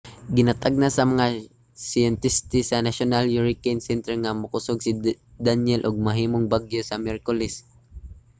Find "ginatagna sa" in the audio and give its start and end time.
0.35-1.03